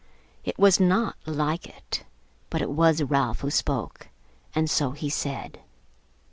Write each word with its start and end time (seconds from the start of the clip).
It 0.43 0.57
was 0.57 0.79
not 0.79 1.15
like 1.27 1.67
it; 1.69 2.05
but 2.49 2.59
it 2.59 2.71
was 2.71 3.03
Ralph 3.03 3.41
who 3.41 3.51
spoke, 3.51 4.07
and 4.55 4.67
so 4.67 4.93
he 4.93 5.11
said. 5.11 5.59